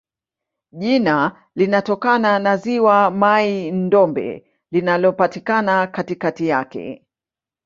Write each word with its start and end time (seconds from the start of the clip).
Jina 0.71 1.47
linatokana 1.55 2.39
na 2.39 2.57
ziwa 2.57 3.11
Mai-Ndombe 3.11 4.45
linalopatikana 4.71 5.87
katikati 5.87 6.47
yake. 6.47 7.05